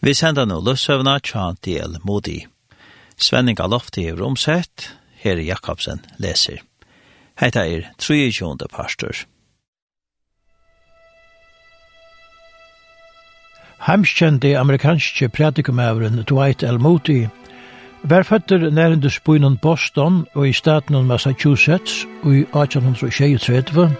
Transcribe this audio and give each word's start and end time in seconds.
Vi 0.00 0.14
sender 0.14 0.46
nå 0.46 0.60
løsøvna 0.62 1.16
tja 1.26 1.48
del 1.66 1.96
modi. 2.06 2.44
Svenning 3.18 3.58
av 3.58 3.72
loftet 3.72 4.04
i 4.04 4.12
romsett, 4.14 4.92
Herre 5.18 5.42
Jakobsen 5.42 6.04
leser. 6.22 6.60
Heita 7.40 7.64
er 7.66 7.90
23. 7.98 8.68
pastor. 8.70 9.24
Heimskjente 13.88 14.54
amerikanske 14.58 15.28
predikumæveren 15.34 16.22
Dwight 16.30 16.62
L. 16.62 16.78
Moody 16.78 17.26
var 18.02 18.22
føtter 18.22 18.70
nærende 18.70 19.10
spøynen 19.10 19.58
Boston 19.58 20.26
og 20.34 20.48
i 20.48 20.52
staten 20.52 21.06
Massachusetts 21.06 22.04
i 22.24 22.46
1836 22.54 23.90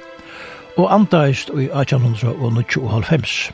og 0.77 0.95
antaist 0.95 1.51
i 1.51 1.67
1895. 1.67 3.51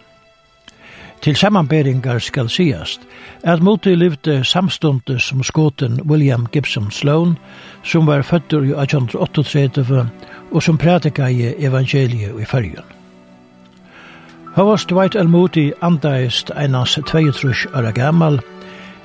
Til 1.24 1.36
samanberingar 1.36 2.18
skal 2.20 2.48
sigast 2.52 3.00
at 3.42 3.62
Moti 3.62 3.94
livde 3.94 4.44
samstundes 4.44 5.22
som 5.22 5.42
skåten 5.42 6.00
William 6.04 6.46
Gibson 6.52 6.90
Sloan, 6.90 7.38
som 7.82 8.06
var 8.06 8.22
fødder 8.22 8.62
i 8.62 8.74
1838 8.82 10.10
og 10.52 10.62
som 10.62 10.78
prædika 10.78 11.26
i 11.26 11.54
evangeliet 11.58 12.40
i 12.40 12.44
fyrjun. 12.44 12.84
Havast 14.54 14.90
Dwight 14.90 15.14
L. 15.14 15.28
Moti 15.28 15.72
andaist 15.82 16.50
einans 16.60 16.98
22 17.06 17.54
år 17.74 17.90
gammal, 17.92 18.40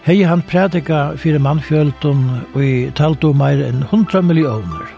hei 0.04 0.22
han 0.22 0.42
prædika 0.42 1.16
fyrir 1.16 1.40
mannfjöldun 1.40 2.28
og 2.54 2.66
i 2.66 2.92
taltu 2.92 3.32
meir 3.34 3.64
enn 3.70 3.88
100 3.88 4.22
millioner, 4.28 4.92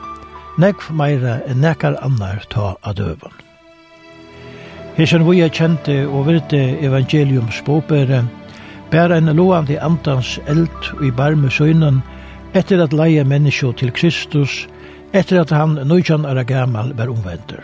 nekv 0.57 0.89
meira 0.89 1.37
enn 1.45 1.61
nekar 1.61 2.01
annar 2.01 2.41
ta 2.49 2.73
adøvun. 2.81 3.50
Hesen 4.97 5.23
vi 5.23 5.39
er 5.39 5.49
kjente 5.49 5.93
og 6.07 6.25
virte 6.27 6.59
evangelium 6.83 7.47
båpere, 7.65 8.25
bæra 8.91 9.17
en 9.17 9.31
loande 9.35 9.79
andans 9.79 10.39
eld 10.47 10.91
i 11.03 11.11
barme 11.11 11.51
søgnen, 11.51 12.01
etter 12.53 12.83
at 12.83 12.93
leie 12.93 13.23
menneskje 13.23 13.71
til 13.79 13.93
Kristus, 13.95 14.67
etter 15.13 15.41
at 15.41 15.51
han 15.55 15.79
nøytjan 15.87 16.25
er 16.25 16.43
gammal 16.43 16.91
var 16.97 17.09
omvender. 17.09 17.63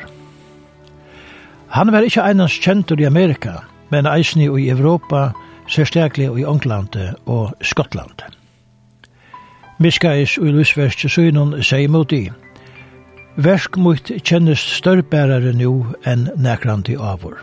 Han 1.67 1.92
var 1.92 2.08
ikkje 2.08 2.23
einans 2.23 2.59
kjentur 2.64 3.00
i 3.00 3.06
Amerika, 3.06 3.59
men 3.91 4.08
eisni 4.08 4.47
i 4.47 4.69
Europa, 4.69 5.31
særstaklig 5.67 6.31
i 6.39 6.47
England 6.47 6.95
og 7.25 7.53
Skottland. 7.62 8.23
Miskais 9.80 10.38
og 10.38 10.45
Lusverst 10.45 11.03
søgnen 11.09 11.64
sier 11.64 11.89
mot 11.89 12.12
i, 12.12 12.30
Versk 13.38 13.76
mot 13.78 14.10
kjennes 14.26 14.62
størrbærare 14.80 15.52
nu 15.54 15.86
enn 16.10 16.24
nekrandi 16.42 16.96
avur. 16.98 17.38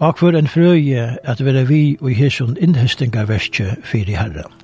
Akvar 0.00 0.38
en 0.38 0.48
frøye 0.48 1.02
at 1.28 1.42
vera 1.44 1.66
vi 1.68 1.98
og 2.00 2.14
i 2.14 2.30
innhestinga 2.56 3.26
verskje 3.28 3.74
fyrir 3.84 4.16
herren. 4.16 4.59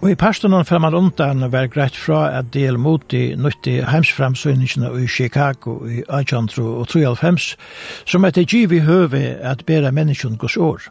Og 0.00 0.10
i 0.10 0.16
pastonen 0.16 0.64
fremad 0.64 0.94
undan 0.96 1.44
var 1.52 1.66
greit 1.68 1.96
fra 1.96 2.30
at 2.38 2.54
del 2.54 2.78
mot 2.80 3.02
de 3.12 3.34
nyttig 3.36 3.82
heimsframsyningene 3.84 4.88
i 4.96 5.08
Chicago 5.08 5.74
i 5.84 5.98
1893 6.08 7.50
som 8.08 8.24
etter 8.24 8.48
giv 8.48 8.72
i 8.72 8.80
høve 8.80 9.20
at 9.44 9.66
bæra 9.68 9.92
menneskjen 9.92 10.38
gos 10.40 10.56
år. 10.56 10.86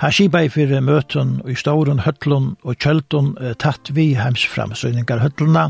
Han 0.00 0.12
skipa 0.12 0.40
i 0.40 0.48
fyrir 0.48 0.80
møten 0.80 1.42
i 1.44 1.54
stauren 1.54 2.00
høtlun 2.00 2.54
og 2.64 2.80
kjøltun 2.80 3.34
tatt 3.60 3.92
vi 3.92 4.14
heimsframsyningar 4.16 5.20
høtluna, 5.20 5.68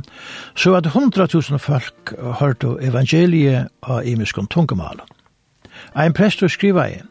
så 0.55 0.77
at 0.79 0.87
100.000 0.87 1.59
folk 1.59 2.15
hørte 2.39 2.77
evangeliet 2.79 3.75
av 3.83 4.07
imiskon 4.07 4.47
tungemal. 4.47 5.03
Ein 5.99 6.15
prestor 6.15 6.49
skriva 6.49 6.87
i, 6.95 7.03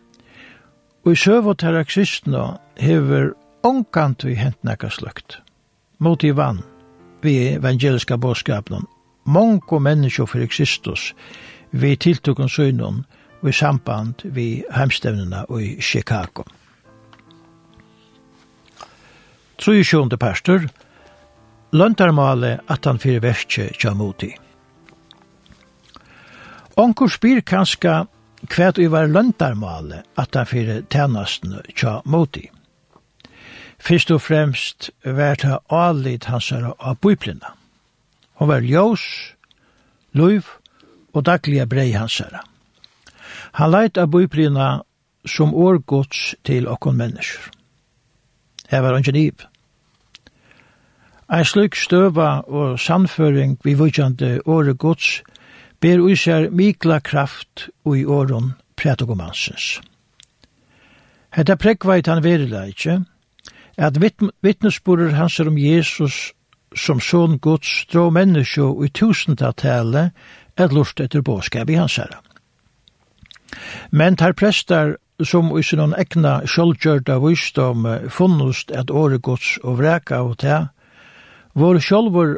og 1.04 1.12
i 1.12 1.20
søvot 1.20 1.68
her 1.68 1.84
kristna 1.84 2.54
hever 2.80 3.34
ångkant 3.64 4.24
vi 4.24 4.36
hent 4.36 4.64
nekka 4.64 4.90
slukt. 4.90 5.38
Mot 5.98 6.24
i 6.24 6.32
vann, 6.32 6.64
vi 7.22 7.48
evangeliska 7.48 8.18
bådskapen, 8.18 8.86
mongo 9.24 9.80
mennesker 9.80 10.26
for 10.26 10.46
Kristus, 10.48 11.14
vi 11.70 11.96
tiltukken 11.96 12.50
synon, 12.50 13.06
og 13.42 13.50
i 13.50 13.54
samband 13.54 14.24
vi 14.24 14.64
heimstevnena 14.72 15.46
og 15.50 15.62
i 15.64 15.82
Chicago. 15.82 16.44
37. 19.60 20.18
pastor, 20.18 20.68
løntarmale 21.72 22.60
at 22.68 22.86
han 22.86 23.00
fyrir 23.00 23.22
verkje 23.24 23.70
tjamoti. 23.80 24.32
Onkur 26.80 27.12
spyr 27.12 27.42
kanska 27.42 28.06
kvæt 28.48 28.80
uvar 28.80 29.08
løntarmale 29.08 30.04
at 30.18 30.36
han 30.36 30.48
fyrir 30.48 30.82
tænasten 30.90 31.60
tjamoti. 31.76 32.50
Fyrst 33.80 34.12
og 34.12 34.22
fremst 34.22 34.90
var 35.06 35.36
det 35.40 35.58
alit 35.70 36.26
hans 36.26 36.52
av 36.52 36.98
biblina. 37.02 37.56
Hon 38.34 38.48
var 38.48 38.62
ljós, 38.62 39.34
luiv 40.14 40.48
og 41.14 41.26
dagliga 41.26 41.66
brei 41.66 41.92
hans 41.92 42.22
Han 43.54 43.72
leit 43.72 43.98
av 43.98 44.12
biblina 44.12 44.82
som 45.26 45.54
årgods 45.54 46.36
til 46.44 46.68
okkon 46.68 46.98
mennesker. 46.98 47.52
Her 48.70 48.82
var 48.82 48.94
ungen 48.94 49.16
ib. 49.16 49.42
Ein 51.30 51.46
slik 51.46 51.76
støva 51.76 52.42
og 52.48 52.80
sannføring 52.80 53.58
vi 53.64 53.74
vujjande 53.74 54.40
året 54.46 54.78
gods 54.78 55.22
ber 55.82 56.02
uisar 56.02 56.50
mikla 56.50 57.00
kraft 57.00 57.70
ui 57.86 58.06
åren 58.06 58.54
prætogomansens. 58.76 59.82
Hetta 61.30 61.56
prekvait 61.56 62.08
han 62.08 62.24
verileitje, 62.24 63.04
at 63.80 63.98
vittnesbordet 64.44 65.16
hans 65.16 65.40
om 65.40 65.58
Jesus 65.58 66.34
som 66.76 67.00
sån 67.00 67.40
Guds 67.40 67.86
drå 67.92 68.10
menneske 68.14 68.68
i 68.86 68.90
tusendatale 68.94 70.10
et 70.60 70.74
lort 70.76 71.00
etter 71.00 71.24
båskap 71.26 71.70
i 71.70 71.78
hans 71.80 71.98
herre. 71.98 72.20
Men 73.92 74.18
tar 74.20 74.36
prestar 74.38 74.98
som 75.26 75.52
i 75.58 75.64
sin 75.64 75.96
egna 75.98 76.40
sjølgjørda 76.48 77.18
visdom 77.24 77.88
funnust 78.12 78.72
at 78.72 78.92
året 78.92 79.24
Guds 79.26 79.58
og 79.64 79.80
vreka 79.82 80.22
av 80.22 80.36
te, 80.44 80.60
var 81.56 81.80
sjølver 81.84 82.38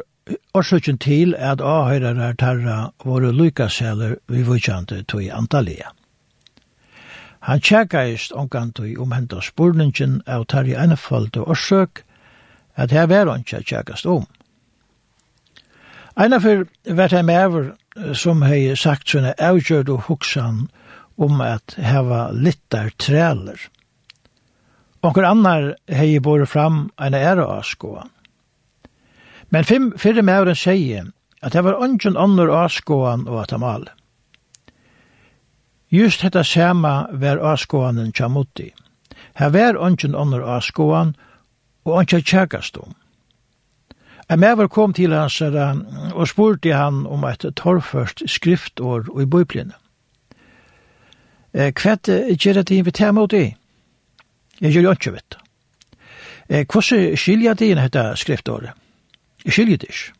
årsøkjen 0.56 0.98
til 1.02 1.34
at 1.34 1.60
avhøyrar 1.60 2.38
tarra 2.38 2.78
våre 3.04 3.32
lykaseller 3.34 4.16
vi 4.30 4.46
vujkjante 4.46 5.02
tog 5.04 5.26
i 5.26 5.30
Antalya. 5.30 5.90
Han 7.42 7.60
tjekkaist 7.60 8.32
omgantui 8.32 8.96
om 8.96 9.12
henda 9.12 9.40
spurningin 9.42 10.20
av 10.30 10.44
tarri 10.52 10.76
einefald 10.78 11.36
og 11.40 11.48
orsøk, 11.56 12.04
at 12.78 12.94
her 12.94 13.08
var 13.10 13.30
han 13.32 13.42
tja 13.44 13.58
tjekkast 13.66 14.06
om. 14.06 14.28
Einafyr 16.14 16.66
vart 16.96 17.14
han 17.16 17.30
eivr 17.32 17.72
som 18.14 18.44
hei 18.46 18.76
sagt 18.78 19.10
sånne 19.10 19.32
avgjørd 19.42 19.90
og 19.90 20.06
huksan 20.08 20.68
om 21.18 21.40
at 21.44 21.74
heva 21.82 22.28
littar 22.32 22.92
træler. 22.98 23.58
Onkur 25.02 25.26
annar 25.26 25.72
hei 25.90 26.20
bore 26.22 26.46
fram 26.46 26.84
eina 26.96 27.18
æra 27.18 27.48
askoa. 27.58 28.06
Men 29.50 29.64
fem 29.64 29.90
fyrre 29.98 30.22
han 30.22 30.54
sier 30.54 31.10
at 31.42 31.52
det 31.52 31.64
var 31.64 31.82
ungen 31.82 32.16
annar 32.16 32.54
askoan 32.64 33.26
og 33.26 33.42
atamale. 33.42 33.90
Just 35.92 36.22
hetta 36.22 36.44
sama 36.44 37.08
ver 37.12 37.36
avskåanen 37.36 38.12
chamutti. 38.12 38.72
Her 39.34 39.50
ver 39.50 39.76
ongen 39.76 40.14
onnur 40.14 40.42
avskåan 40.42 41.16
og 41.84 41.96
ongen 41.96 42.22
tjekast 42.22 42.76
om. 42.76 42.94
En 44.30 44.40
mever 44.40 44.68
kom 44.68 44.92
til 44.92 45.12
hans 45.12 45.40
og 45.42 46.28
spurte 46.28 46.72
han 46.72 47.06
om 47.06 47.24
et 47.24 47.44
torrførst 47.56 48.22
skriftår 48.26 49.04
i 49.20 49.26
bøyplene. 49.26 49.76
Kvett 51.52 52.08
gjør 52.40 52.62
det 52.62 52.84
vi 52.86 52.90
tar 52.90 53.12
mot 53.12 53.30
det? 53.30 53.54
Jeg 54.60 54.72
gjør 54.72 54.92
ikke 54.92 55.12
vet. 55.12 55.36
Hvordan 56.72 57.16
skiljer 57.16 57.54
det 57.54 57.68
inn 57.68 57.80
dette 57.84 58.12
skriftåret? 58.16 58.72
Jeg 59.44 59.52
skiljer 59.52 59.76
det 59.76 59.88
ikke. 59.92 60.12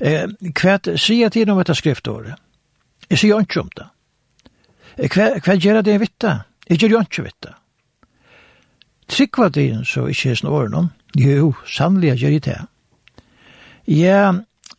Eh, 0.00 0.28
hva 0.54 0.78
sier 0.96 1.28
det 1.28 1.48
om 1.50 1.58
dette 1.58 1.74
skriftåret? 1.74 2.38
Jeg 3.10 3.18
sier 3.18 3.40
ikke 3.42 3.60
om 3.60 3.70
det. 3.76 3.88
Hva, 5.00 5.32
hva 5.40 5.56
gjør 5.56 5.80
det 5.82 5.94
jeg 5.94 6.02
vitt? 6.02 6.26
Jeg 6.68 6.78
gjør 6.78 6.92
jo 6.92 7.00
ikke 7.06 7.24
vet 7.24 7.46
det. 7.46 7.54
Trykva 9.10 9.48
det 9.48 9.64
inn 9.72 9.86
så 9.88 10.04
ikke 10.06 10.30
er 10.30 10.38
sånn 10.38 10.52
åren 10.54 10.90
Jo, 11.18 11.54
sannelig 11.66 12.20
gjør 12.20 12.36
jeg 12.36 12.44
det. 12.44 12.58
Ja, 13.90 14.34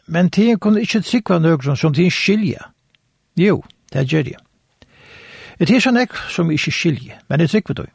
men 0.07 0.29
det 0.29 0.59
kunne 0.61 0.81
ikke 0.81 1.01
trykva 1.01 1.39
noen 1.39 1.75
som 1.75 1.93
det 1.93 2.11
skilje. 2.13 2.61
Jo, 3.35 3.63
det 3.91 4.05
gjør 4.11 4.31
jeg. 4.31 4.39
Det 5.59 5.69
er 5.75 5.83
sånn 5.83 5.99
ek 5.99 6.15
som 6.31 6.51
ikke 6.51 6.71
skilje, 6.71 7.17
men 7.27 7.43
jeg 7.43 7.51
trykva 7.51 7.81
det. 7.81 7.89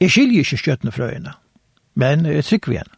Jeg 0.00 0.12
skilje 0.12 0.44
ikke 0.44 0.60
skjøttene 0.60 0.92
fra 0.92 1.10
øynene, 1.10 1.34
men 1.94 2.26
jeg 2.28 2.44
trykva 2.44 2.76
igjen. 2.76 2.92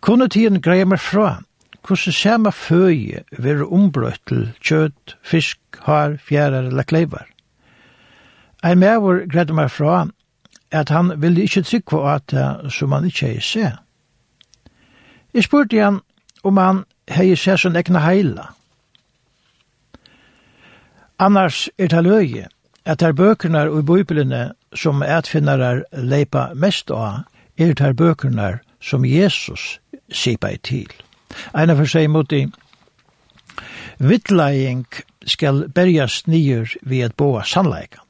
Kunne 0.00 0.28
tiden 0.28 0.62
greier 0.62 0.88
meg 0.88 1.00
fra 1.00 1.42
hvordan 1.86 2.12
samme 2.12 2.52
føje 2.52 3.24
være 3.38 3.66
ombrøtt 3.66 4.20
til 4.28 4.48
kjøtt, 4.60 5.16
fisk, 5.22 5.58
har, 5.82 6.16
fjærer 6.16 6.68
eller 6.68 6.82
kleivar. 6.82 7.26
Ein 8.64 8.78
medover 8.78 9.26
greide 9.32 9.54
meg 9.56 9.70
fra 9.70 10.08
at 10.70 10.88
han 10.88 11.12
ville 11.22 11.42
ikke 11.42 11.62
trykke 11.62 12.02
at 12.06 12.30
det 12.30 12.72
som 12.72 12.92
han 12.92 13.04
ikke 13.04 13.26
hei 13.26 13.40
se. 13.40 13.72
Jeg 15.34 15.44
spurte 15.44 15.76
igjen 15.76 16.00
om 16.44 16.56
han 16.56 16.84
hei 17.10 17.34
se 17.36 17.56
som 17.58 17.76
ekne 17.76 18.00
heila. 18.04 18.50
Annars 21.18 21.68
er 21.78 21.88
det 21.88 22.04
løye 22.04 22.46
at 22.84 23.02
her 23.02 23.12
bøkene 23.12 23.68
og 23.70 23.84
bøybelene 23.86 24.52
som 24.74 25.02
etfinnere 25.02 25.84
leipa 25.92 26.50
mest 26.54 26.90
av, 26.90 27.24
er 27.58 27.74
det 27.74 27.86
er 27.86 27.92
bøkene 27.92 28.58
som 28.80 29.04
Jesus 29.04 29.80
sipa 30.12 30.48
i 30.48 30.56
til. 30.56 30.88
Einar 31.54 31.78
for 31.80 31.90
seg 31.90 32.10
mot 32.10 32.32
i 32.32 32.46
Vittlæging 34.00 34.86
skal 35.28 35.66
berjas 35.68 36.22
nyer 36.26 36.70
ved 36.82 37.04
at 37.10 37.16
boa 37.16 37.42
sannleikan. 37.44 38.00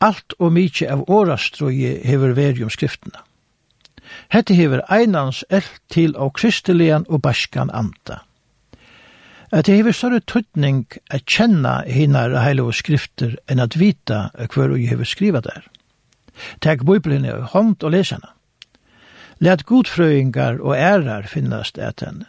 Alt 0.00 0.34
og 0.38 0.52
mykje 0.52 0.88
av 0.92 1.04
årastrøye 1.08 1.94
hever 2.04 2.34
veri 2.36 2.64
om 2.64 2.72
skriftene. 2.72 3.22
Hette 4.32 4.54
hever 4.54 4.82
einans 4.92 5.44
eld 5.48 5.70
til 5.88 6.12
av 6.16 6.32
kristelian 6.36 7.06
og 7.08 7.22
baskan 7.24 7.70
anta. 7.72 8.20
At 9.50 9.66
det 9.66 9.76
hever 9.80 9.96
større 9.96 10.20
tøtning 10.20 10.84
at 11.10 11.24
kjenna 11.26 11.80
hinar 11.88 12.36
heilige 12.44 12.76
skrifter 12.76 13.36
enn 13.50 13.62
at 13.64 13.78
vita 13.80 14.28
hver 14.36 14.76
og 14.76 14.84
hever 14.92 15.08
skriva 15.08 15.40
der. 15.40 15.64
Takk 16.60 16.84
bøybelen 16.86 17.24
i 17.24 17.34
hånd 17.52 17.80
og 17.82 17.96
lesene. 17.96 18.28
Let 19.40 19.64
godfrøyngar 19.66 20.60
og 20.60 20.76
ærar 20.76 21.26
finnast 21.28 21.78
et 21.78 22.04
henne. 22.04 22.26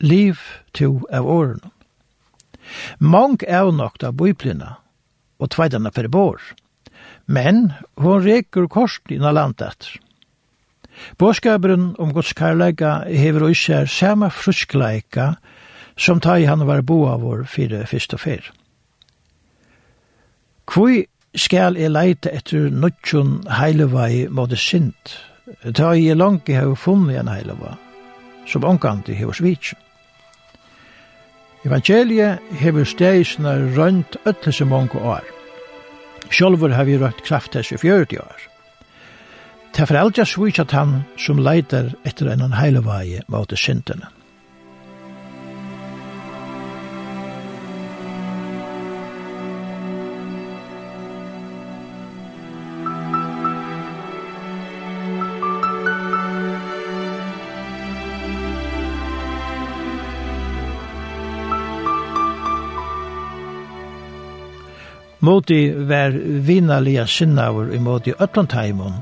Liv 0.00 0.40
to 0.74 1.06
av 1.12 1.28
åren. 1.28 1.60
Mang 2.98 3.42
av 3.48 3.74
nokta 3.76 4.10
biblina 4.12 4.78
og 5.38 5.50
tveidana 5.50 5.90
per 5.90 6.08
bor. 6.08 6.40
men 7.26 7.72
hon 7.96 8.22
reker 8.24 8.66
korsen 8.68 9.14
i 9.14 9.18
landet. 9.32 9.88
Båskaberen 11.18 11.94
om 11.98 12.12
Guds 12.12 12.32
karlæga 12.32 13.04
hever 13.08 13.46
og 13.46 13.50
især 13.50 13.86
samme 13.86 14.30
fruskleika 14.30 15.34
som 15.96 16.20
ta 16.20 16.36
i 16.36 16.44
han 16.48 16.66
var 16.66 16.82
bo 16.82 17.06
av 17.08 17.22
vår 17.22 17.44
fire 17.48 17.86
fyrst 17.86 18.14
og 18.14 18.20
fyr. 18.20 18.50
Kvoi 20.68 21.04
skal 21.34 21.76
jeg 21.80 21.92
leite 21.92 22.30
etter 22.32 22.70
nødtjon 22.70 23.48
heilevei 23.48 24.28
måte 24.28 24.56
sint, 24.56 25.16
ta 25.74 25.94
i 25.94 26.12
langt 26.14 26.48
jeg 26.48 26.60
har 26.60 26.74
funnet 26.78 27.18
en 27.20 27.30
heilava, 27.32 27.76
som 28.46 28.64
omkantig 28.64 29.16
hever 29.18 29.36
svitsjen. 29.36 29.78
Evangeliet 31.62 32.42
hever 32.58 32.86
steisene 32.88 33.52
rønt 33.76 34.16
øtles 34.26 34.60
i 34.60 34.66
mange 34.66 34.98
år. 34.98 35.22
Sjolver 36.30 36.74
har 36.74 36.88
vi 36.88 36.98
rønt 36.98 37.22
kraftes 37.26 37.70
i 37.72 37.78
40 37.78 38.18
år. 38.18 38.48
Ta 39.72 39.84
er 39.84 39.88
for 39.88 39.96
alt 39.96 40.18
han 40.74 41.04
som 41.16 41.38
leiter 41.38 41.94
etter 42.04 42.28
en 42.28 42.52
heilavaie 42.52 43.22
mot 43.28 43.54
sintene. 43.56 44.10
Moti 65.22 65.70
var 65.70 66.10
vinaliga 66.46 67.06
sinnaver 67.06 67.74
i 67.74 67.78
moti 67.78 68.12
ötlantheimun, 68.18 68.92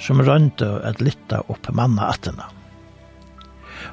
som 0.00 0.22
rönte 0.22 0.68
at 0.84 1.00
litta 1.00 1.42
opp 1.52 1.68
manna 1.72 2.08
attena. 2.08 2.46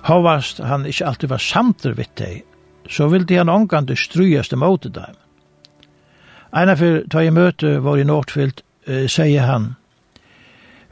Havast 0.08 0.62
han 0.64 0.86
ikkje 0.88 1.08
alltid 1.08 1.30
var 1.30 1.44
samter 1.44 1.98
vitt 1.98 2.16
deg, 2.16 2.44
så 2.88 3.10
vildi 3.12 3.36
han 3.36 3.52
omgande 3.52 3.98
strujast 4.00 4.54
i 4.54 4.60
moti 4.62 4.90
dem. 4.90 5.18
Einar 6.56 6.80
fyrir 6.80 7.10
ta 7.12 7.24
i 7.26 7.34
møte 7.34 7.80
var 7.84 8.00
i 8.00 8.08
Nordfyllt, 8.08 8.64
eh, 8.88 9.08
sier 9.12 9.44
han, 9.44 9.76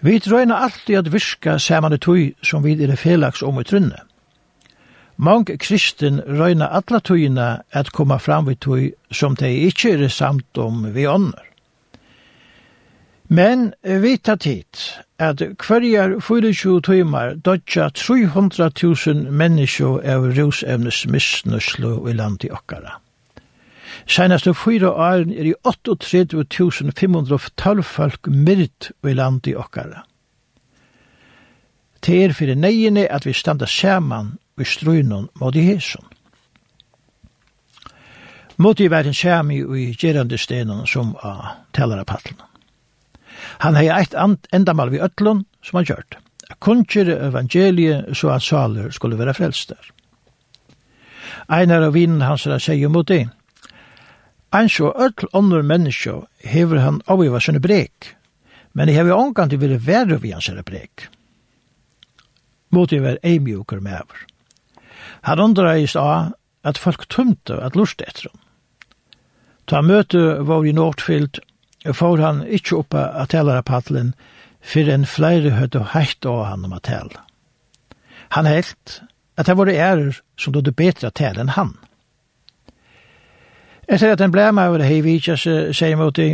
Vi 0.03 0.19
drøyna 0.19 0.57
alltid 0.65 0.97
at 0.97 1.11
virka 1.13 1.59
saman 1.59 1.93
i 1.95 1.97
tøy 1.97 2.33
som 2.43 2.63
vi 2.63 2.75
er 2.83 2.95
felaks 2.99 3.41
om 3.41 3.59
i 3.59 3.63
trynne. 3.63 4.01
Mange 5.23 5.55
kristen 5.57 6.19
røyna 6.27 6.67
alla 6.67 6.99
tøyina 6.99 7.63
at 7.71 7.93
koma 7.95 8.17
fram 8.19 8.43
við 8.49 8.57
tøy 8.65 8.91
som 9.15 9.35
tei 9.39 9.63
ikkje 9.69 9.91
er 9.95 10.11
samt 10.11 10.57
om 10.59 10.83
vi 10.95 11.03
ånder. 11.07 11.45
Men 13.31 13.73
vita 14.03 14.35
tid 14.35 14.67
at 15.23 15.39
hverjar 15.63 16.19
24 16.19 16.83
tøymar 16.83 17.39
dodja 17.45 17.87
300.000 17.95 19.31
menneskjo 19.31 20.03
av 20.03 20.35
rusevnes 20.35 21.07
misnuslo 21.07 22.03
i 22.09 22.13
landi 22.19 22.51
okkara. 22.51 22.99
Senaste 24.05 24.53
fyra 24.53 24.91
åren 24.91 25.31
er 25.31 25.45
i 25.53 25.55
38.512 25.63 27.81
folk 27.81 28.27
myrt 28.27 28.91
i 29.07 29.13
landi 29.15 29.55
okkara. 29.55 30.03
Det 32.03 32.23
er 32.25 32.33
fyrir 32.35 32.55
negini 32.59 33.07
at 33.07 33.25
vi 33.25 33.33
standa 33.33 33.65
saman 33.65 34.42
i 34.59 34.65
strøynon 34.65 35.29
mot 35.41 35.55
i 35.55 35.65
hesson. 35.67 36.05
Mot 38.57 38.79
i 38.79 38.89
verden 38.91 39.15
kjem 39.17 39.51
i 39.51 39.85
gerande 39.97 40.37
stenen 40.37 40.85
som 40.87 41.15
a 41.23 41.55
talara 41.73 42.05
paddelen. 42.05 42.41
Han 43.65 43.75
hei 43.75 43.89
eit 43.89 44.13
endamal 44.53 44.91
vi 44.93 45.01
ötlun 45.01 45.43
som 45.63 45.79
han 45.79 45.87
gjørt. 45.89 46.17
Kunkjer 46.61 47.09
evangeliet 47.15 48.13
så 48.17 48.29
at 48.35 48.43
saler 48.45 48.91
skulle 48.91 49.17
være 49.17 49.33
frelst 49.33 49.73
der. 49.73 49.89
Einar 51.49 51.81
av 51.87 51.95
vinen 51.97 52.21
hans 52.21 52.45
er 52.47 52.61
seg 52.61 52.85
mot 52.91 53.07
det. 53.07 53.25
Ein 54.53 54.69
så 54.69 54.91
öll 54.93 55.27
ånder 55.33 55.63
menneskje 55.65 56.19
hever 56.45 56.83
han 56.83 57.01
avgiva 57.09 57.41
sinne 57.41 57.59
brek, 57.59 58.13
men 58.73 58.87
jeg 58.87 59.01
hever 59.01 59.17
ångan 59.17 59.49
til 59.49 59.59
ville 59.59 59.81
være 59.81 60.19
vi 60.21 60.31
hans 60.31 60.51
brek. 60.65 61.09
Mot 62.69 62.93
i 62.93 62.99
ver 63.01 63.17
ei 63.23 63.39
mjuker 63.39 63.81
med 63.81 63.97
over. 63.97 64.32
Han 65.23 65.39
undreist 65.39 65.95
av 65.99 66.33
at 66.63 66.79
folk 66.79 67.07
tømte 67.09 67.59
at 67.63 67.75
lust 67.79 68.01
etter 68.03 68.29
hon. 68.31 68.39
Ta 69.67 69.81
møte 69.81 70.19
var 70.43 70.65
i 70.67 70.73
Nordfield, 70.75 71.39
får 71.83 72.19
han 72.23 72.43
ikkje 72.47 72.81
oppa 72.83 73.05
at 73.21 73.31
tælare 73.31 73.63
paddelen, 73.63 74.13
fyrir 74.63 74.93
en 74.93 75.07
flere 75.07 75.55
høyde 75.55 75.83
heitt 75.93 76.25
av 76.27 76.45
han 76.47 76.65
om 76.67 76.75
at 76.75 76.87
tæla. 76.87 77.23
Han 78.35 78.47
helt 78.47 79.01
at 79.37 79.47
det 79.47 79.57
var 79.57 79.71
ærer 79.71 80.19
som 80.37 80.53
døde 80.53 80.71
betre 80.71 81.07
at 81.07 81.19
tæla 81.19 81.43
enn 81.43 81.55
han. 81.55 81.75
Etter 83.87 84.13
at 84.13 84.21
en 84.23 84.31
blei 84.31 84.51
meg 84.55 84.71
over 84.71 84.83
hei 84.85 85.01
vitja, 85.03 85.35
sier 85.35 85.99
mot 85.99 86.19
i, 86.19 86.33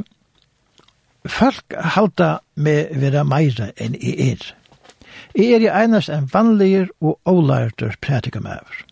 folk 1.25 1.73
halda 1.95 2.39
med 2.55 2.93
vera 3.01 3.23
meira 3.25 3.71
enn 3.77 3.97
i 3.97 4.13
er. 4.31 4.43
Jeg 5.35 5.51
er 5.53 5.61
i 5.61 5.83
einast 5.83 6.09
en 6.09 6.29
vanliger 6.33 6.87
og 7.01 7.19
ålærter 7.25 7.95
prætikamæver. 8.01 8.85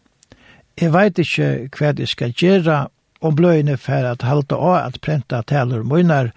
Jeg 0.82 0.94
veit 0.94 1.18
ikkje 1.18 1.70
hva 1.74 1.94
jeg 1.98 2.08
skal 2.08 2.34
gjøre 2.38 2.88
om 3.22 3.36
bløyene 3.36 3.78
for 3.82 4.06
at 4.06 4.22
halta 4.22 4.56
av 4.56 4.76
at 4.78 5.00
prenta 5.02 5.42
taler 5.42 5.82
munnar, 5.84 6.30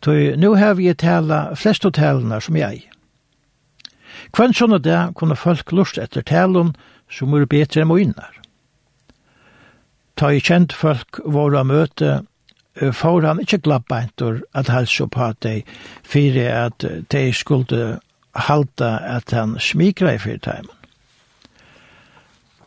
tøy 0.00 0.36
nu 0.36 0.54
har 0.56 0.74
vi 0.74 0.92
tala 0.94 1.54
flest 1.54 1.84
hotellene 1.84 2.40
som 2.40 2.56
jeg. 2.56 2.86
Kvann 4.32 4.54
sånne 4.56 4.78
det 4.80 5.00
kunne 5.18 5.36
folk 5.36 5.72
lust 5.72 5.98
etter 6.00 6.24
talen 6.24 6.72
som 7.12 7.34
er 7.36 7.44
betre 7.44 7.82
enn 7.82 7.90
munnar. 7.90 8.32
Ta 10.16 10.32
i 10.32 10.40
kjent 10.40 10.72
folk 10.72 11.20
våra 11.24 11.64
møte, 11.64 12.22
får 12.72 13.26
han 13.28 13.40
ikkje 13.42 13.60
glabbeintor 13.66 14.40
at 14.56 14.70
halsa 14.72 15.04
på 15.06 15.26
at 15.26 15.42
de 15.44 15.58
fyrir 16.08 16.48
at 16.48 16.86
de 17.12 17.24
skulle 17.36 17.98
halta 18.32 18.98
at 19.16 19.30
han 19.30 19.58
smikra 19.60 20.14
i 20.14 20.18
fyrtaimen. 20.18 20.76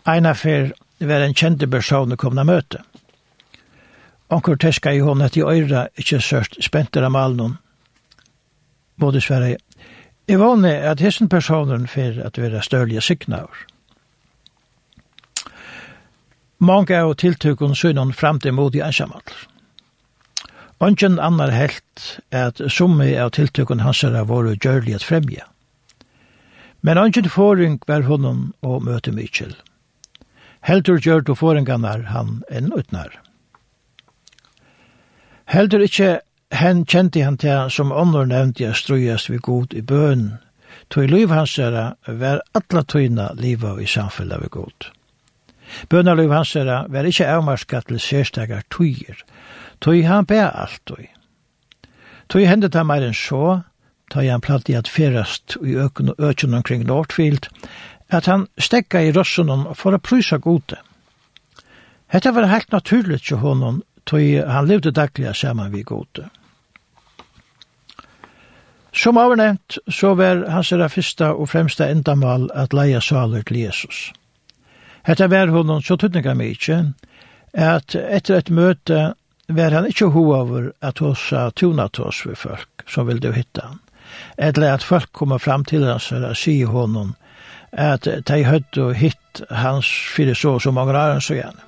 Eina 0.05 0.33
fyr 0.33 0.73
var 0.99 1.25
en 1.25 1.33
kjente 1.33 1.67
person 1.67 2.13
å 2.13 2.17
komna 2.19 2.43
møte. 2.45 2.83
Onkur 4.29 4.57
teska 4.57 4.93
i 4.93 5.01
hon 5.05 5.21
at 5.21 5.37
i 5.37 5.43
øyra 5.45 5.87
ikkje 5.97 6.21
sørst 6.21 6.57
spenter 6.65 7.05
av 7.05 7.13
malnum. 7.13 7.57
Både 9.01 9.21
sverre, 9.21 9.57
i 10.27 10.35
vane 10.35 10.71
at 10.89 11.01
hessen 11.03 11.29
personen 11.29 11.87
fyr 11.87 12.21
at 12.25 12.37
vera 12.41 12.61
størlige 12.61 13.01
signaur. 13.01 13.65
Mange 16.57 16.97
av 16.97 17.13
tiltukun 17.19 17.75
synon 17.75 18.13
fram 18.13 18.39
til 18.39 18.53
modig 18.53 18.81
ansamall. 18.81 19.25
Ongen 20.79 21.19
annar 21.19 21.51
helt 21.51 22.21
at 22.31 22.61
summe 22.69 23.09
av 23.21 23.33
tiltukun 23.35 23.83
hansara 23.83 24.23
våre 24.23 24.55
at 24.55 25.03
fremja. 25.03 25.45
Men 26.85 26.97
angen 27.01 27.25
forring 27.33 27.79
var 27.89 28.03
honom 28.05 28.51
å 28.61 28.75
møte 28.77 29.09
Mitchell. 29.09 29.55
Heldur 30.61 30.99
gjør 31.01 31.23
du 31.25 31.31
forringarnar 31.33 32.03
han 32.11 32.43
enn 32.53 32.69
utnar. 32.77 33.09
Heldur 35.49 35.81
ikkje 35.81 36.19
hen 36.53 36.83
kjente 36.85 37.23
han 37.25 37.39
til 37.41 37.71
som 37.73 37.93
ånder 37.93 38.29
nevnte 38.29 38.67
jeg 38.67 38.77
strøyast 38.77 39.31
vi 39.33 39.41
god 39.41 39.73
i 39.73 39.81
bøn, 39.81 40.35
tog 40.93 41.09
liv 41.09 41.33
hans 41.33 41.57
er 41.57 41.95
var 42.05 42.43
atla 42.53 42.85
tøyna 42.85 43.31
liva 43.33 43.73
i 43.81 43.89
samfellet 43.89 44.45
vi 44.45 44.53
god. 44.53 44.89
Bønarliv 45.89 46.29
hans 46.37 46.53
er 46.55 46.69
var 46.93 47.09
ikkje 47.09 47.31
avmarska 47.33 47.81
til 47.87 47.97
sérstegar 47.97 48.61
tøyer, 48.69 49.25
tøy 49.81 50.03
han 50.05 50.29
be 50.29 50.43
alt 50.45 50.85
tøy. 50.85 51.09
Tøy 52.29 52.45
hendet 52.45 52.77
han 52.77 52.85
meir 52.89 53.09
enn 53.09 53.17
så, 53.17 53.63
ta 54.15 54.23
han 54.23 54.41
i 54.69 54.77
at 54.79 54.87
ferast 54.87 55.57
i 55.59 55.75
økken 55.75 56.13
og 56.15 56.43
omkring 56.53 56.85
Northfield, 56.87 57.49
at 58.09 58.25
han 58.25 58.47
stekka 58.57 59.01
i 59.01 59.11
røssunen 59.11 59.67
for 59.75 59.95
å 59.95 59.99
prysa 59.99 60.37
gode. 60.37 60.79
Hetta 62.07 62.31
var 62.31 62.47
helt 62.47 62.71
naturligt 62.71 63.25
til 63.27 63.41
honom, 63.43 63.83
tog 64.05 64.21
han 64.47 64.67
levde 64.67 64.91
dagliga 64.91 65.33
saman 65.33 65.73
vi 65.73 65.83
gode. 65.83 66.29
Som 68.95 69.17
avnevnt, 69.17 69.77
så 69.91 70.13
var 70.15 70.45
hans 70.47 70.71
era 70.71 70.87
fyrsta 70.87 71.33
og 71.33 71.49
fremsta 71.51 71.89
endamal 71.91 72.47
at 72.55 72.73
leia 72.73 73.01
saler 73.01 73.43
til 73.43 73.65
Jesus. 73.65 74.13
Hetta 75.03 75.27
var 75.27 75.51
honom 75.51 75.81
så 75.83 75.97
tydninga 75.99 76.33
mykje, 76.33 76.77
at 77.53 77.95
etter 77.95 78.37
et 78.37 78.49
møte 78.49 79.01
var 79.47 79.75
han 79.75 79.89
ikkje 79.89 80.13
hoover 80.15 80.71
at 80.81 81.03
hos 81.03 81.33
tunat 81.55 81.99
vi 81.99 82.35
folk 82.35 82.87
som 82.87 83.07
ville 83.07 83.33
hitta 83.33 83.67
han 83.67 83.84
eller 84.37 84.73
at 84.73 84.83
folk 84.83 85.11
kommer 85.13 85.37
fram 85.37 85.65
til 85.65 85.85
hans 85.85 86.11
og 86.11 86.35
sier 86.37 86.67
honom 86.67 87.15
at 87.71 88.07
de 88.07 88.43
høyde 88.47 88.93
hitt 88.95 89.41
hans 89.51 89.87
fyrir 90.15 90.35
så 90.35 90.59
så 90.59 90.71
mange 90.71 90.95
år 90.95 91.19
så 91.19 91.33
igjen. 91.35 91.59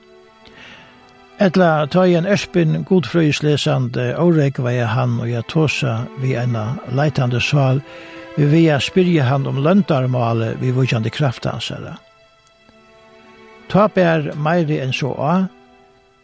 Etla 1.39 1.85
ta 1.85 2.05
i 2.07 2.15
en 2.17 2.25
Espen 2.25 2.83
godfrøyslesande 2.83 4.15
åregvei 4.17 4.79
han 4.89 5.19
og 5.21 5.29
jeg 5.29 5.45
tåsa 5.51 5.99
vi 6.17 6.33
ena 6.33 6.71
leitande 6.89 7.41
sval 7.41 7.81
vi 8.37 8.45
via 8.45 8.79
spyrje 8.79 9.21
han 9.23 9.45
om 9.47 9.59
løntarmale 9.61 10.55
vi 10.61 10.71
vujande 10.71 11.09
kraftansere. 11.13 11.93
Ta 13.69 13.87
bær 13.87 14.31
meiri 14.33 14.79
enn 14.81 14.93
så 14.93 15.11
a, 15.13 15.35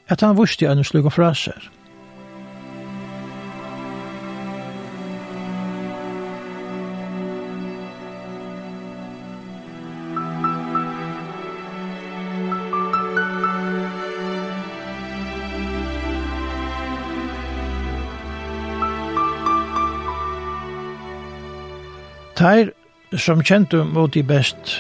at 0.10 0.22
han 0.22 0.38
vusti 0.38 0.66
enn 0.66 0.82
og 0.82 1.14
fraser. 1.14 1.70
Teir 22.44 22.74
som 23.16 23.40
kjente 23.40 23.86
mot 23.88 24.12
de 24.12 24.20
best 24.28 24.74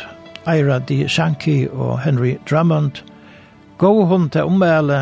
Ira 0.51 0.81
D. 0.83 1.05
Sankey 1.07 1.69
og 1.71 2.01
Henry 2.03 2.33
Drummond 2.49 2.99
gå 3.79 3.91
hun 4.09 4.25
til 4.33 4.49
omvæle 4.49 4.97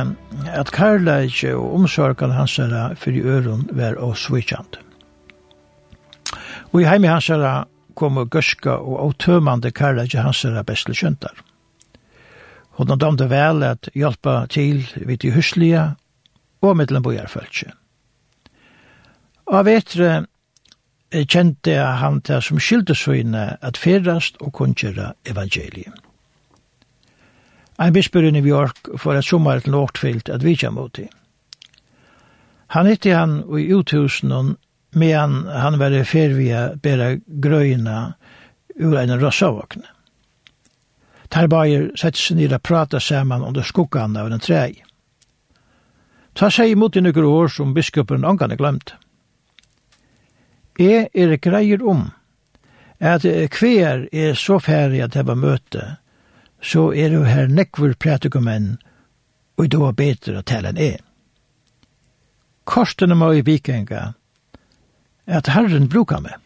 at 0.45 0.69
karlæge 0.69 1.55
og 1.55 1.73
omsorgen 1.79 2.35
hans 2.37 2.59
herre 2.61 2.95
for 2.95 3.17
i 3.17 3.23
øren 3.25 3.65
var 3.73 3.97
og 3.97 4.13
switchant. 4.17 4.77
Og 6.69 6.83
i 6.83 6.85
heimi 6.85 7.09
hans 7.09 7.31
herre 7.33 7.65
kom 7.97 8.21
gøska 8.29 8.77
og 8.77 9.07
avtømande 9.07 9.71
karlæge 9.71 10.21
hans 10.21 10.43
herre 10.45 10.63
til 10.63 10.93
kjøntar. 10.93 11.33
Hun 12.77 12.93
dømte 12.93 13.29
vel 13.29 13.63
at 13.63 13.89
hjelpa 13.95 14.45
til 14.45 14.85
vidt 14.95 15.23
i 15.23 15.33
huslige 15.33 15.95
og 16.61 16.77
mittelen 16.77 17.01
bojarfølse. 17.01 17.71
Av 19.49 19.67
etre 19.67 20.27
kjente 21.11 21.75
han 21.75 22.21
til 22.21 22.41
som 22.41 22.59
skyldesøyne 22.59 23.57
at 23.61 23.77
ferdast 23.77 24.37
og 24.39 24.53
kunngjøre 24.53 25.13
evangeliet. 25.25 25.93
Ein 27.81 27.93
bispur 27.93 28.23
i 28.23 28.31
New 28.31 28.45
York 28.45 28.91
for 28.97 29.17
et 29.17 29.25
sommer 29.25 29.59
til 29.59 29.71
Nortfield 29.71 30.29
at 30.29 30.43
vi 30.43 30.55
kommer 30.55 30.81
ut. 30.81 30.99
Han 32.67 32.85
hitte 32.87 33.15
han 33.15 33.39
i 33.57 33.73
uthusen 33.73 34.55
medan 34.93 35.47
han 35.47 35.79
var 35.79 35.91
i 35.91 36.03
fervia 36.03 36.75
bera 36.75 37.15
grøyna 37.25 38.13
ur 38.79 38.97
en 38.97 39.17
røssavåkne. 39.21 39.87
Tarbajer 41.31 41.91
sette 41.95 42.19
seg 42.19 42.37
ned 42.37 42.53
og 42.53 42.63
prata 42.63 42.99
saman 42.99 43.43
under 43.47 43.63
skukkan 43.63 44.17
av 44.19 44.31
en 44.31 44.39
trei. 44.39 44.83
Ta 46.35 46.49
seg 46.51 46.75
imot 46.75 46.95
i 46.95 47.03
nokre 47.03 47.27
år 47.27 47.47
som 47.51 47.73
biskupen 47.73 48.27
ångane 48.27 48.55
glemte. 48.59 49.00
Jeg 50.81 51.09
er 51.13 51.37
greier 51.37 51.83
om 51.85 52.07
at 52.99 53.25
hver 53.25 54.07
er 54.11 54.33
så 54.33 54.59
færdig 54.59 55.01
at 55.03 55.15
jeg 55.15 55.27
var 55.27 55.37
møte, 55.37 55.83
så 56.61 56.91
er 56.93 57.09
det 57.09 57.27
her 57.27 57.47
nekvur 57.47 57.93
pratikumenn, 57.99 58.79
og 59.57 59.69
det 59.71 59.79
var 59.79 59.97
bedre 59.97 60.39
å 60.39 60.45
tale 60.45 60.71
enn 60.71 60.81
jeg. 60.81 60.99
Korstene 62.65 63.17
må 63.17 63.31
i 63.33 63.43
vikinga, 63.45 64.13
at 65.25 65.51
Herren 65.53 65.89
bruker 65.89 66.21
meg. 66.21 66.37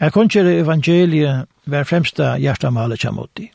Jeg 0.00 0.12
kunne 0.12 0.30
ikke 0.30 0.60
evangeliet 0.62 1.48
være 1.66 1.88
fremsta 1.88 2.36
hjertamalet 2.38 3.00
kjem 3.02 3.20
ut 3.20 3.44
i. 3.44 3.50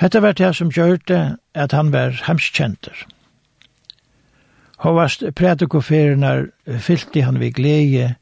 Hette 0.00 0.22
var 0.22 0.34
det 0.34 0.54
som 0.56 0.70
gjør 0.74 0.98
det 1.06 1.24
at 1.54 1.72
han 1.76 1.92
var 1.92 2.14
hemskjenter. 2.26 2.94
Hemskjenter. 2.94 3.19
Hovast 4.80 5.22
prædikoferernar 5.36 6.46
fyllti 6.78 7.20
han 7.20 7.40
vi 7.40 7.50
gleie, 7.50 8.14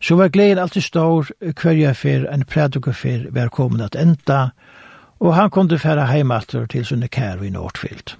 så 0.00 0.16
var 0.16 0.28
gleden 0.28 0.58
alltid 0.58 0.82
stor 0.82 1.28
hverja 1.62 1.92
fer 1.92 2.24
en 2.32 2.44
prædikofer 2.44 3.28
var 3.30 3.48
kommet 3.48 3.84
at 3.84 3.96
enda, 4.02 4.48
og 5.20 5.34
han 5.36 5.50
kunde 5.50 5.78
færa 5.78 6.06
heimaltur 6.10 6.66
til 6.66 6.84
sunne 6.84 7.08
kær 7.08 7.42
i 7.42 7.50
Nordfield. 7.50 8.16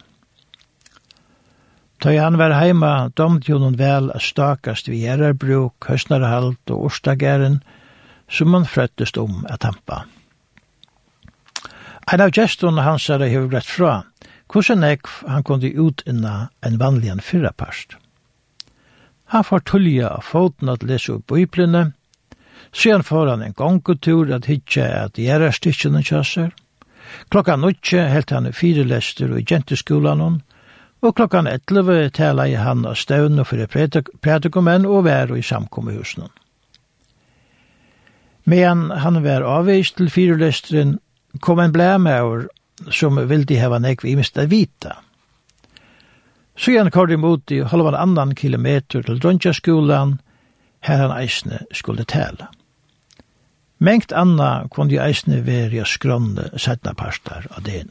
Da 2.05 2.15
han 2.21 2.39
var 2.39 2.55
heima, 2.61 3.09
domte 3.09 3.53
noen 3.53 3.77
vel 3.79 4.13
a 4.15 4.19
stakast 4.19 4.89
vi 4.89 5.03
gjerarbruk, 5.03 5.89
høstnarhalt 5.89 6.71
og 6.71 6.85
orstagæren, 6.85 7.63
som 8.29 8.55
han 8.55 8.65
frøttest 8.65 9.19
om 9.19 9.45
at 9.49 9.61
tampa. 9.61 10.05
Ein 12.13 12.21
av 12.21 12.31
gestorna 12.31 12.83
hans 12.83 13.11
er 13.11 13.27
hevet 13.27 13.53
rett 13.53 13.69
fra, 13.69 14.05
hvordan 14.53 14.83
jeg 14.83 14.99
han 15.27 15.43
kunde 15.43 15.73
utinna 15.79 16.49
en 16.67 16.79
vanligan 16.79 17.21
fyrrapast. 17.21 17.97
Han 19.25 19.45
får 19.45 19.59
tullja 19.59 20.09
av 20.09 20.25
foten 20.27 20.69
at 20.69 20.83
lese 20.83 21.13
opp 21.15 21.31
biblene, 21.31 21.93
sen 22.73 23.03
får 23.03 23.27
han 23.27 23.43
en 23.43 23.55
gongutur 23.55 24.33
at 24.35 24.49
hitja 24.51 24.89
at 25.05 25.19
gjerra 25.19 25.53
stikkene 25.53 26.03
kjasser. 26.03 26.51
Klokka 27.31 27.57
nutje 27.57 28.09
helt 28.11 28.31
han 28.31 28.47
i 28.47 28.53
firelester 28.53 29.31
og 29.31 29.41
i 29.41 29.47
jenteskolan 29.47 30.21
hon, 30.21 30.43
og 31.01 31.17
klokka 31.17 31.45
11 31.47 32.11
tala 32.11 32.47
i 32.49 32.59
han 32.59 32.85
av 32.87 32.99
støvn 32.99 33.41
og 33.41 33.47
fyrir 33.47 33.71
prædikumenn 34.21 34.87
og 34.87 35.05
vær 35.07 35.31
og 35.31 35.39
i 35.39 35.47
samkommehusen. 35.47 36.29
Men 38.45 38.91
han 38.91 39.23
var 39.25 39.47
avvist 39.47 39.97
til 39.97 40.11
firelesteren 40.11 40.99
kom 41.41 41.61
en 41.61 41.73
blæmaur 41.73 42.49
som 42.91 43.19
vil 43.29 43.47
de 43.47 43.59
heva 43.61 43.79
nekv 43.79 44.07
i 44.09 44.17
mista 44.17 44.47
vita. 44.49 44.97
Så 46.57 46.71
igjen 46.71 46.91
kvar 46.91 47.07
de 47.07 47.17
mot 47.17 47.53
i 47.53 47.63
halvan 47.65 47.95
annan 47.95 48.35
kilometer 48.35 49.03
til 49.03 49.21
Dronjaskolan, 49.21 50.19
her 50.81 50.97
han 50.97 51.15
eisne 51.17 51.63
skulle 51.73 52.05
tala. 52.05 52.51
Mengt 53.79 54.13
anna 54.13 54.69
kunne 54.69 54.91
de 54.91 55.01
eisne 55.01 55.41
veri 55.45 55.81
a 55.81 55.87
skrønne 55.89 56.51
setna 56.61 56.93
parstar 56.95 57.47
av 57.51 57.65
den. 57.65 57.89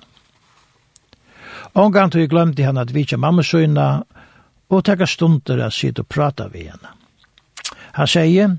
Omgang 1.74 2.12
tog 2.12 2.30
glemte 2.30 2.66
han 2.66 2.78
at 2.78 2.94
vitja 2.94 3.18
mammasøyna 3.18 3.88
og 4.70 4.86
teka 4.86 5.06
stunder 5.10 5.66
at 5.66 5.74
sitte 5.74 6.06
og 6.06 6.10
prata 6.10 6.48
vi 6.54 6.68
henne. 6.70 6.94
Han 7.98 8.08
sier 8.08 8.58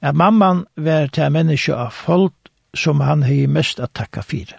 at 0.00 0.14
mamman 0.14 0.66
var 0.76 1.08
til 1.12 1.32
menneske 1.32 1.74
av 1.74 1.92
folk 1.92 2.34
som 2.76 3.00
han 3.00 3.24
hei 3.24 3.46
mest 3.46 3.80
at 3.80 3.94
takka 3.96 4.22
fyrir. 4.22 4.56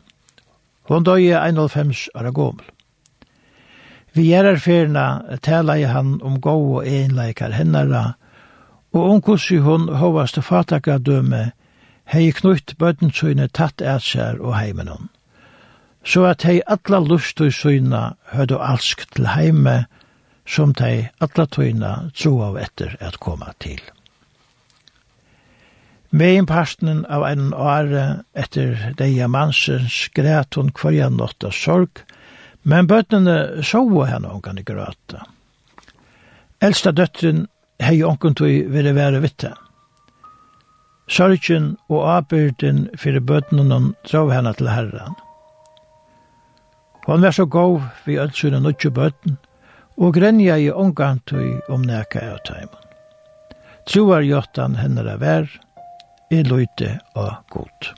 Hon 0.90 1.04
han 1.04 1.04
døg 1.06 1.22
i 1.22 1.34
91 1.38 2.08
år 2.18 2.32
gammel. 2.34 2.66
Vi 4.18 4.24
gjerarferna 4.32 5.38
tala 5.46 5.76
i 5.78 5.84
han 5.86 6.16
om 6.26 6.40
gau 6.42 6.80
og 6.80 6.88
einleikar 6.88 7.54
hennara, 7.54 8.16
og 8.90 9.12
om 9.12 9.22
kussi 9.22 9.60
hon 9.62 9.86
hovast 10.02 10.34
til 10.34 10.48
fatakra 10.48 10.98
døme, 10.98 11.52
hei 12.10 12.32
knutt 12.34 12.74
bøtensøyne 12.82 13.46
tatt 13.54 13.86
et 13.86 14.02
sær 14.02 14.42
og 14.42 14.58
heimenon. 14.58 15.12
Så 16.02 16.26
at 16.26 16.48
hei 16.48 16.58
atla 16.66 17.04
lust 17.06 17.38
og 17.46 17.54
søyna 17.54 18.16
høyde 18.34 18.58
alsk 18.58 19.06
til 19.14 19.30
heime, 19.30 19.84
som 20.50 20.74
hei 20.82 21.12
atla 21.22 21.46
tøyna 21.46 21.94
tro 22.18 22.40
av 22.50 22.58
etter 22.58 22.98
at 22.98 23.22
koma 23.22 23.54
til. 23.62 23.78
Megin 26.10 26.46
parten 26.46 27.06
av 27.06 27.24
en 27.28 27.52
åre 27.54 28.24
etter 28.34 28.96
deia 28.98 29.28
mansens 29.30 30.08
græt 30.18 30.58
hun 30.58 30.72
kvarja 30.74 31.10
nått 31.14 31.46
av 31.46 31.54
sorg, 31.54 32.02
men 32.66 32.90
bøttene 32.90 33.62
sova 33.62 34.08
henne 34.10 34.32
omkan 34.34 34.58
ikke 34.58 34.74
grøta. 34.74 35.28
Elsta 36.66 36.92
døttren 36.92 37.46
hei 37.80 38.02
omkan 38.04 38.34
tog 38.36 38.50
ville 38.74 38.96
være 38.98 39.22
vitte. 39.22 39.54
Sorgen 41.10 41.76
og 41.90 42.04
avbyrden 42.16 42.88
fyrir 42.98 43.22
bøttene 43.22 43.80
drov 44.10 44.34
henne 44.34 44.54
til 44.58 44.74
herran. 44.74 45.14
Hon 47.06 47.22
var 47.22 47.38
så 47.38 47.46
gov 47.46 47.84
vi 48.06 48.18
ødsyna 48.22 48.60
nutje 48.60 48.90
bøtten, 48.94 49.38
og 49.98 50.14
grenja 50.14 50.58
i 50.58 50.70
omkan 50.72 51.22
tog 51.30 51.70
om 51.70 51.86
neka 51.86 52.22
av 52.34 52.44
taimen. 52.50 52.86
Troar 53.90 54.22
jottan 54.22 54.78
henne 54.78 55.02
er 55.02 55.18
vær, 55.18 55.50
er 56.30 56.46
løyte 56.46 57.00
av 57.18 57.42
godt. 57.50 57.94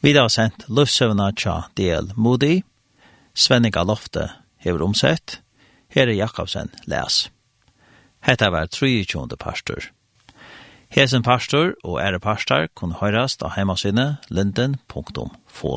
Vi 0.00 0.14
har 0.16 0.30
sendt 0.32 0.64
løvsøvna 0.72 1.26
tja 1.36 1.66
del 1.76 2.06
Moody, 2.16 2.62
Svenning 3.36 3.74
Lofte 3.84 4.30
hever 4.56 4.80
omsett, 4.82 5.42
Herre 5.92 6.14
Jakobsen 6.16 6.70
les. 6.88 7.28
Hetta 8.24 8.48
var 8.50 8.66
23. 8.72 9.36
pastor. 9.36 9.90
Hesen 10.88 11.22
pastor 11.22 11.74
og 11.84 12.00
ære 12.00 12.20
pastor 12.20 12.66
kunne 12.74 12.96
høyrast 12.96 13.44
av 13.44 13.52
heimasynet 13.58 14.24
linden.få. 14.32 15.76